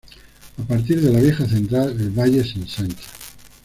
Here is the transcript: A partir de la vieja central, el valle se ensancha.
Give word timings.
A 0.57 0.63
partir 0.65 0.99
de 0.99 1.11
la 1.13 1.19
vieja 1.19 1.47
central, 1.47 1.91
el 2.01 2.09
valle 2.09 2.43
se 2.43 2.57
ensancha. 2.57 3.07